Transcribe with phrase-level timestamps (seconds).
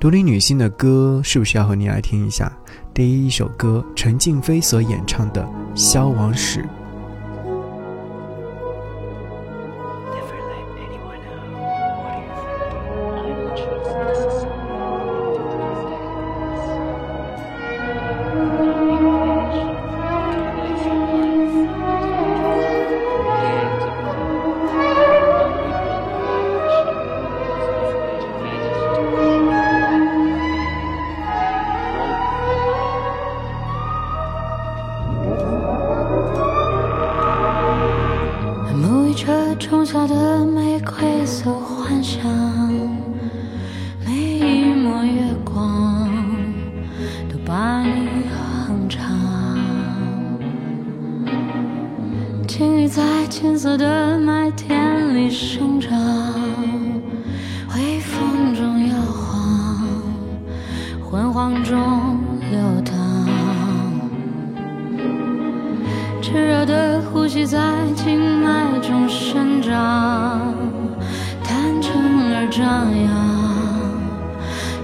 [0.00, 2.50] 独立女性的歌是不是要和你来听一下？
[2.94, 5.42] 第一首歌，陈静飞所演唱的
[5.76, 6.62] 《消亡史》。
[44.06, 46.08] 每一抹月光
[47.28, 49.00] 都把你哼唱。
[52.46, 55.90] 情侣在金色的麦田里生长，
[57.74, 59.86] 微风中摇晃，
[61.02, 62.18] 昏黄中
[62.50, 62.94] 流淌。
[66.20, 67.58] 炽热的呼吸在
[67.96, 70.29] 静脉中生长，
[72.50, 73.08] 张扬，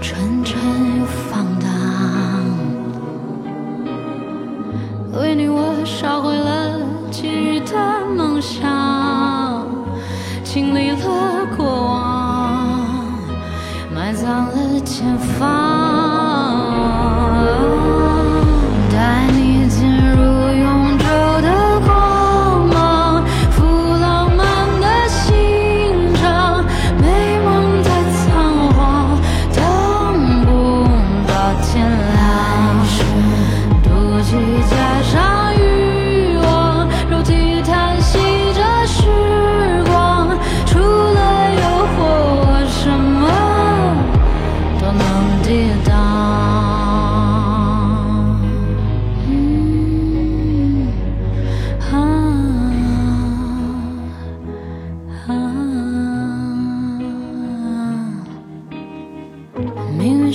[0.00, 0.54] 纯真
[1.00, 1.68] 又放荡。
[5.20, 7.74] 为你我烧毁了今日的
[8.16, 9.66] 梦想，
[10.44, 10.96] 经历了
[11.56, 12.78] 过往，
[13.92, 15.75] 埋葬了前方。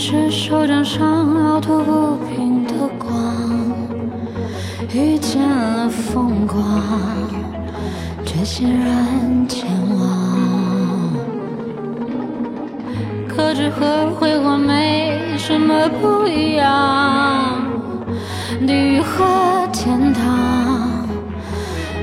[0.03, 3.13] 是手掌上凹凸不平的光，
[4.95, 6.59] 遇见了风光，
[8.25, 11.13] 却欣然前往。
[13.29, 17.61] 可知和辉煌没什么不一样，
[18.65, 21.05] 地狱和天堂，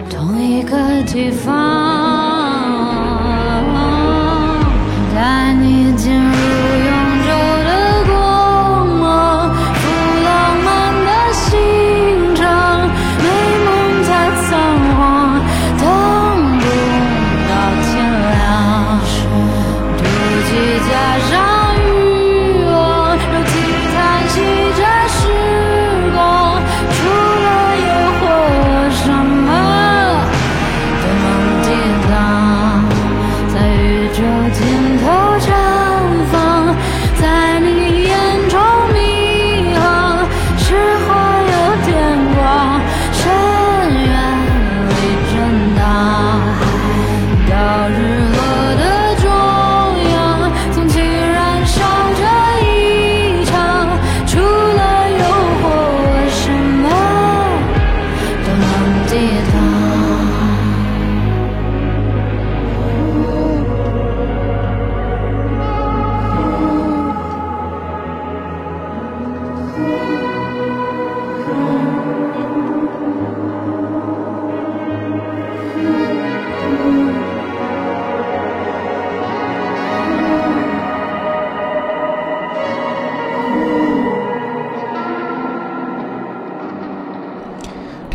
[0.08, 2.07] 同一个地方。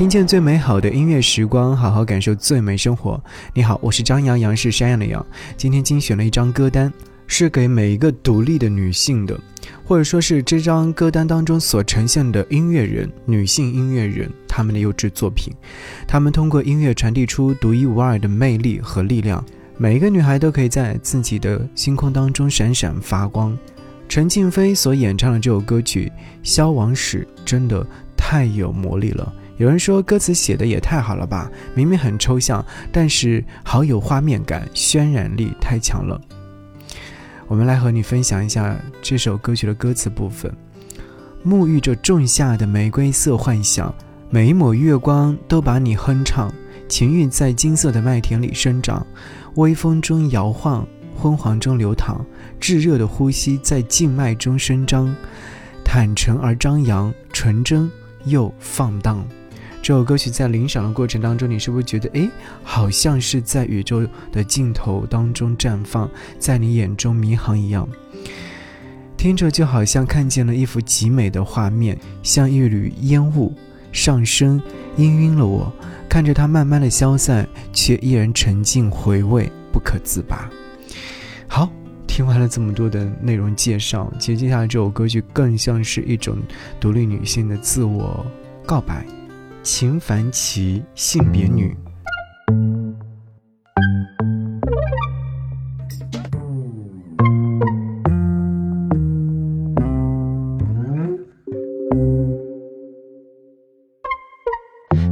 [0.03, 3.23] 听见最美好的音乐时光，好好感受最美生活。
[3.53, 5.25] 你好，我是张阳阳，是山羊的羊。
[5.55, 6.91] 今天精选了一张歌单，
[7.25, 9.39] 是给每一个独立的女性的，
[9.85, 15.53] 或者说是这张歌单当中所呈现的音乐人，女性音乐人他们的优质作品。
[16.05, 19.41] 他们通过音乐传递出独一无二的魅力和力量，
[19.77, 23.57] 每一个女孩都可以在自己的星空当中闪闪发光。
[24.09, 26.11] 陈静飞所演唱的这首歌曲
[26.43, 27.87] 《消亡史》真的
[28.17, 29.33] 太有魔力了。
[29.57, 36.19] 有人说歌词写的也太好了吧，明明很抽象，但是好有画面感，渲染力太强了。
[37.47, 40.51] 我们来和你分享一下这首歌曲的歌词部分：
[41.45, 43.93] 沐浴着仲夏的玫瑰色幻想，
[44.29, 46.51] 每一抹月光都把你哼唱，
[46.89, 49.05] 情欲在金色的麦田里生长，
[49.55, 52.25] 微风中摇晃，昏黄中流淌，
[52.59, 55.15] 炙热的呼吸在静脉中伸张，
[55.85, 57.91] 坦诚而张扬，纯真
[58.25, 59.23] 又放荡。
[59.83, 62.25] 这首歌曲在领赏的过程当中，你是不是觉得，哎，
[62.63, 66.09] 好像是在宇宙的尽头当中绽放，
[66.39, 67.85] 在你眼中迷航一样？
[69.17, 73.53] 听着就好像看见了一幅极美的画面，像一缕烟雾
[73.91, 74.57] 上升，
[74.95, 75.69] 氤氲了我。
[76.07, 80.49] 看着它慢慢的消散，却依然沉浸回味，不可自拔。
[81.45, 81.69] 好，
[82.07, 86.37] 听完了这么多的内容介绍，其实接下来这首歌曲更像是一种
[86.79, 88.25] 独立女性的自我
[88.65, 89.05] 告白。
[89.63, 91.73] 秦凡琪，性别女。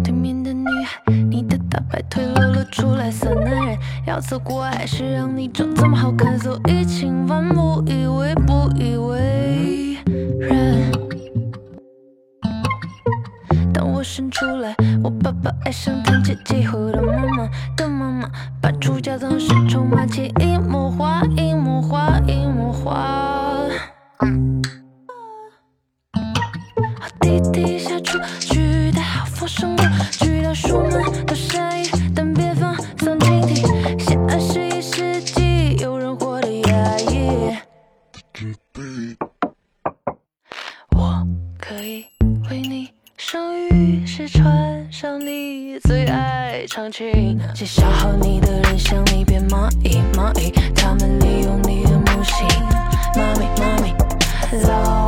[0.03, 5.65] 对面的女孩，你的大白腿露了出来，色男人要走过还是让你走？
[5.74, 9.11] 这么好看，所以请问不以为不以为。
[15.42, 18.30] 我爸爸爱上堂姐姐后的妈妈的妈妈，
[18.62, 23.68] 把出家当时充满潜移默化，一幕化，一幕化。
[27.20, 34.20] 滴滴下出去，带好佛生的，去到书门的声音，但别放放蜻蜓。
[34.30, 37.58] 二十一世纪，有人活得压抑。
[40.96, 41.28] 我
[41.58, 42.06] 可以
[42.48, 44.61] 为你生于是穿
[45.83, 52.45] 最爱长裙，些消耗你的人像你变蚂蚁，蚂蚁，他们利用你的母性。
[53.16, 53.95] 妈咪，妈咪，
[54.68, 55.00] 老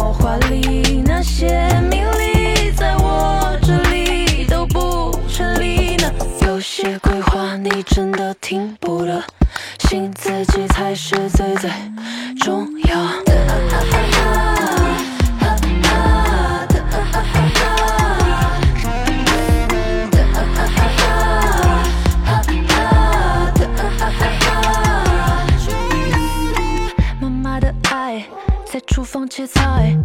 [29.36, 29.98] 切菜，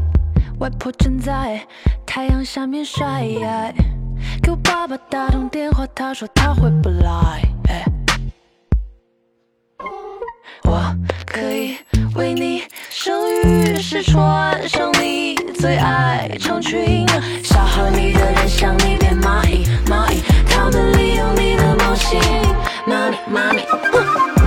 [0.59, 1.61] 外婆正在
[2.07, 3.27] 太阳下面晒。
[4.43, 7.43] 给我爸爸打通电话，他说他回不来。
[10.65, 10.97] 我
[11.27, 11.77] 可以
[12.15, 17.07] 为你生于是穿上你最爱长裙，
[17.45, 22.19] 消耗你的人像你变蚂蚁，蚂蚁，他们利用你的梦醒，
[22.87, 23.63] 妈咪，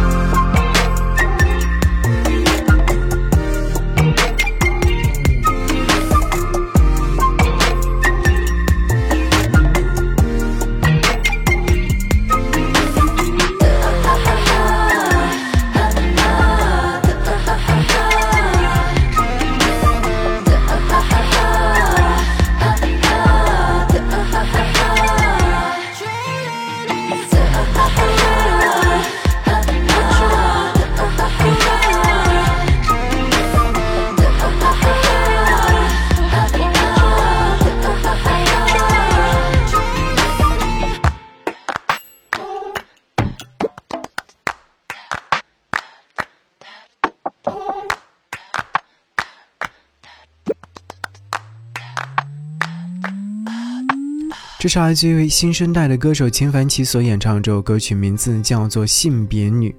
[54.62, 59.76] 这是来自于新生代的歌手秦凡奇所演唱的这首歌曲，名字叫做《性别女》。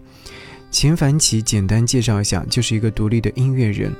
[0.72, 3.94] 秦凡奇简单介绍一下，就是一个独立的音乐人。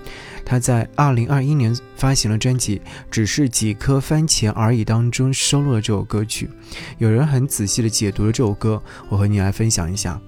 [0.44, 2.78] 他在2021年发行了专辑
[3.12, 6.50] 《只是几颗番茄而已》当中收录了这首歌曲。
[6.98, 10.20] 有人很仔细的解读了这首歌，我和你来分享一下。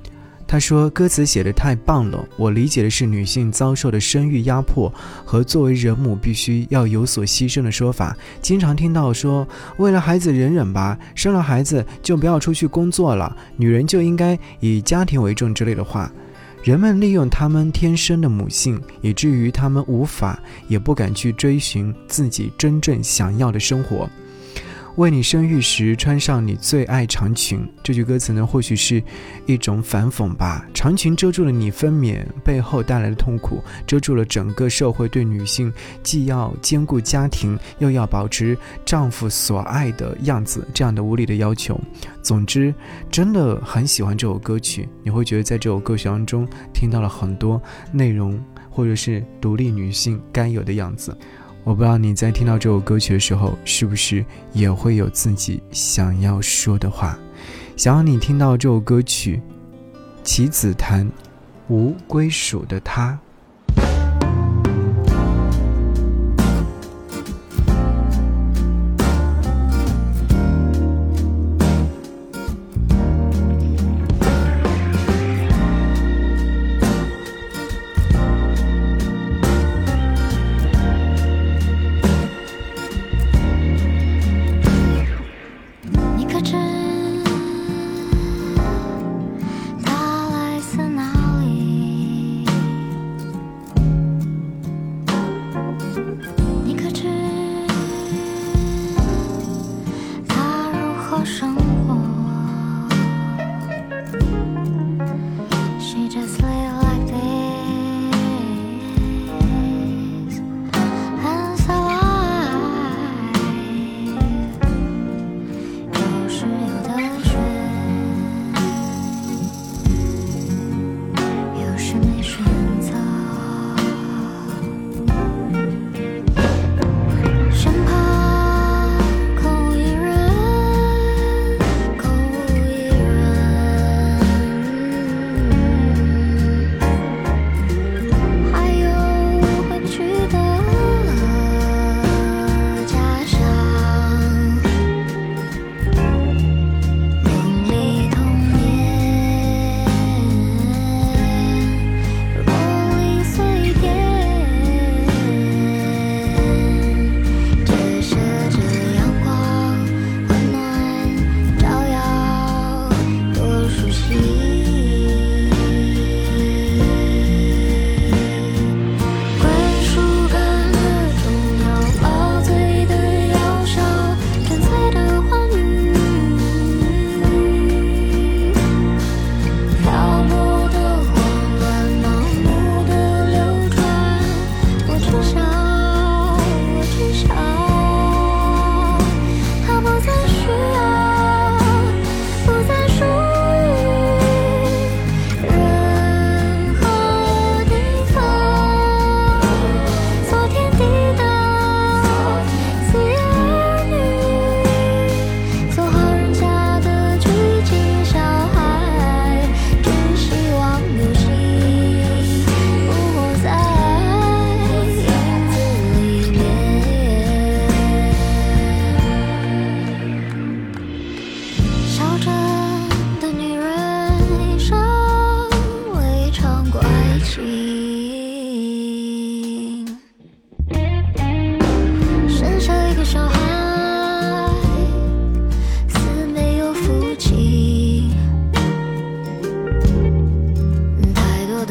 [0.46, 4.92] 他说：“歌词写的太棒了，我理解的是女性遭受的生育压迫
[5.24, 8.16] 和作为人母必须要有所牺牲的说法。
[8.40, 9.46] 经常听到说，
[9.78, 16.12] 为了孩子忍忍吧，生了孩子就不要出去工作了，女人就应该以家庭为重之类的话。
[16.62, 24.08] 人们利用她们天生的母性，以至于她们无法也不敢去追寻自己真正想要的生活。”
[24.96, 29.02] 为你生育时穿上你最爱长裙，这句歌词呢，或许是
[29.44, 30.64] 一种反讽吧。
[30.72, 35.72] 长裙遮住了你分娩背后带来的痛苦，遮住了整个社会对女性
[36.04, 41.80] 既要兼顾家庭，又要保持丈夫所爱的样子这样的无理的要求。
[42.22, 42.72] 总之，
[43.10, 44.88] 真的很喜欢这首歌曲。
[45.02, 47.60] 你会觉得在这首歌曲当中听到了很多
[47.90, 51.16] 内容，或者是独立女性该有的样子。
[51.64, 57.18] 我不知道你在听到这首歌曲的时候，是不是也会有自己想要说的话？
[57.74, 59.40] 想要你听到这首歌曲，
[60.22, 61.06] 《棋子弹》，
[61.68, 63.18] 无归属的他。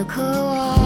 [0.03, 0.82] 渴望。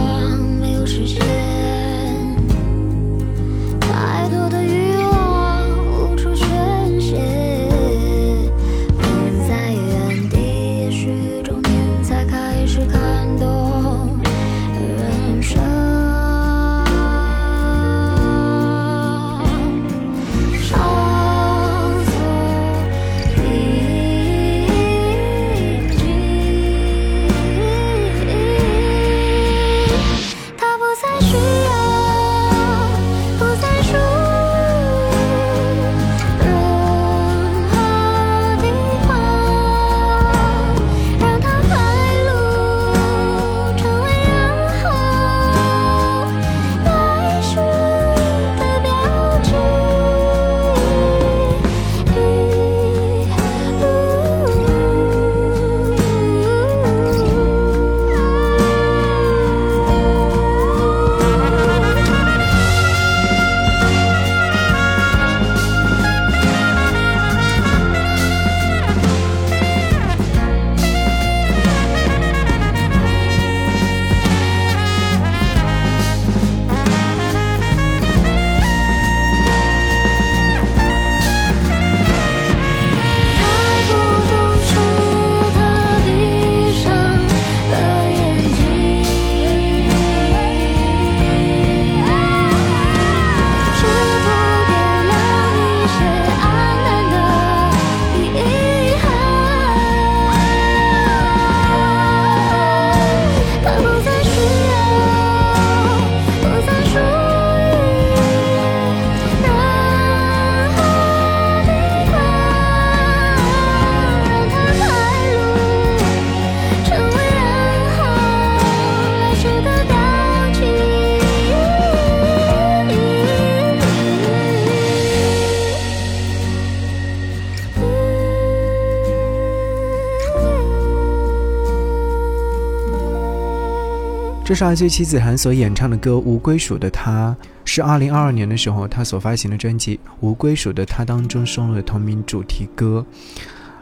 [134.47, 137.35] 这是来自妻子涵所演唱的歌《无归属的他》，
[137.65, 143.05] 是2022年的时候他所发行的专辑《无归属的他》当中收录的同名主题歌。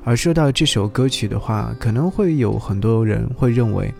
[0.03, 3.93] 而说到这首歌曲的话，可能会有很多人会认为，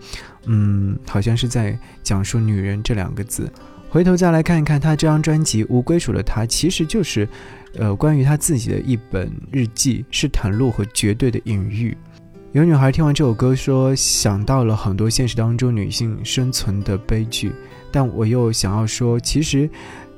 [0.46, 3.48] 嗯，好像是在讲述女人这两个字。
[3.88, 7.28] 回头再来看一看他这张专辑《无归属的他》，其实就是，
[7.78, 11.96] 呃，关于他自己的一本日记，是袒露和绝对的隐喻。
[12.56, 17.52] 有女孩听完这首歌说，想到了很多现实当中女性生存的悲剧，
[17.92, 19.68] 但我又想要说，其实，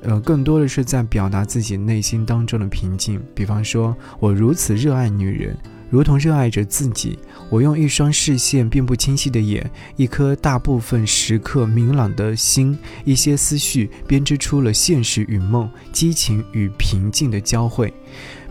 [0.03, 3.21] 呃，更多的是在表达自己内心当中的平静。
[3.35, 5.53] 比方说，我如此热爱女人。
[5.89, 7.19] 如同热爱着自己，
[7.49, 17.91] 我用一双视线并不清晰的眼，一颗大部分时刻明朗的心，一些思绪编织出了现实与梦、激情与平静的交汇。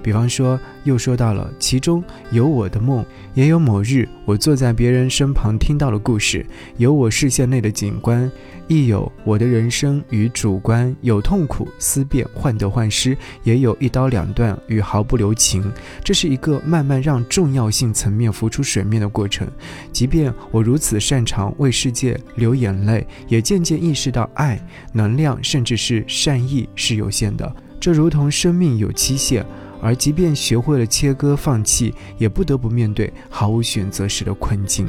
[0.03, 8.31] 比方说，又说到了，其中有我的梦，也有某日我坐在别人身旁听到了故事，有我视线内的景观，
[8.67, 15.71] 亦有我的人生与主观，有痛苦、思辨、患得患失，也有一刀两断与毫不留情。
[16.03, 19.47] 这是一个慢慢让重要性层面浮出水面的过程。
[19.93, 24.59] 即便我如此擅长为世界流眼泪，也渐渐意识到，爱、
[24.93, 27.55] 能量，甚至是善意是有限的。
[27.81, 29.45] 这如同生命有期限。
[29.81, 34.89] 而即便学会了切割、放弃，也不得不面对毫无选择时的困境。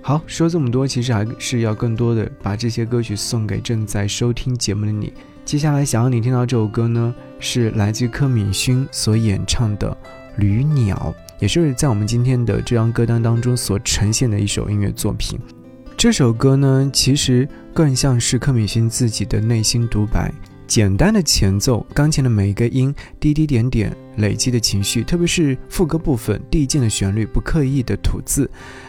[0.00, 5.12] 好，说这么多，其实还是要更多的把这些歌曲送给正在收听节目的你。
[5.44, 9.90] 接下来想要你听到这首歌呢，是来自柯敏勋所演唱的
[10.36, 15.38] 《旅鸟》，也是在我们今天的这张歌单当中所呈现的一首音乐作品。
[15.96, 20.32] 这首歌呢，其实更像是柯敏勋自己的内心独白。
[20.68, 28.48] 简单的前奏，钢琴的每一个音，滴滴点点累积的情绪，特别是副歌部分，递进的旋律，不刻意的吐字。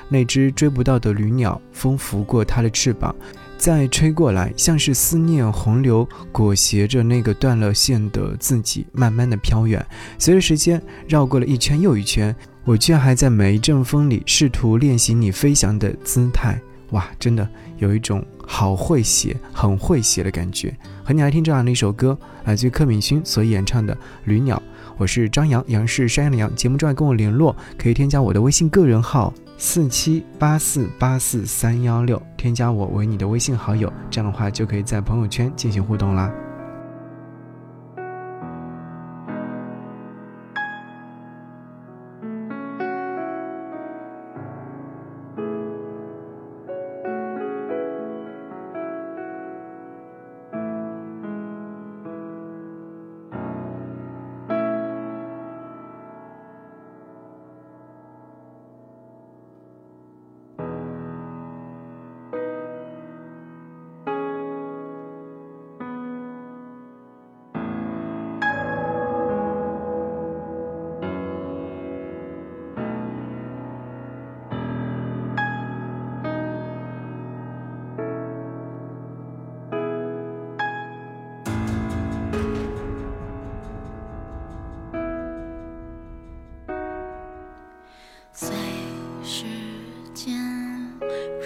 [0.10, 3.16] 那只追不到的旅鸟，风拂过它的翅膀，
[3.58, 9.84] 再吹过来，像是思念洪流裹挟着那个断了线的自己，慢慢的飘远。
[10.18, 16.60] 随着时间绕过了一圈又一圈，我却还在每一阵风里试图练习你飞翔的姿态。
[16.92, 20.76] 哇，真的有一种好会写、很会写的感觉。
[21.04, 24.58] 和你来听这样的一首歌，来自于柯敏勋所演唱的《旅鸟》。
[24.98, 26.54] 我是张扬，杨是山羊的羊。
[26.56, 36.34] 节目之外跟我联络，可以添加我的微信个人号四七八四八四三幺六，添加我为你的微信好友，这样的话就可以在朋友圈进行互动啦。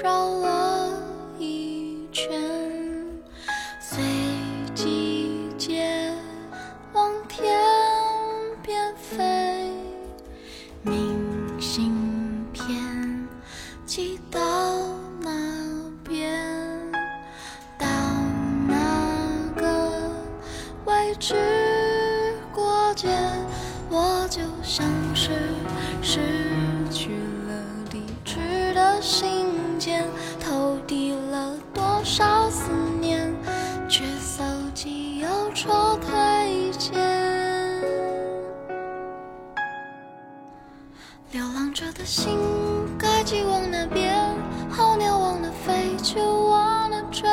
[0.02, 0.53] 绕了
[43.24, 44.14] 飞机往那边？
[44.70, 47.24] 候鸟往哪飞，就往哪追。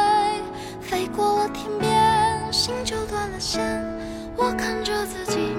[0.81, 3.61] 飞过了天边，心就断了线。
[4.37, 5.49] 我看着自己